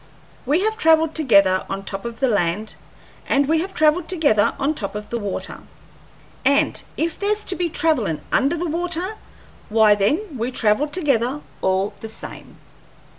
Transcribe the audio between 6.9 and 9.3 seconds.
if there's to be travellin' under the water,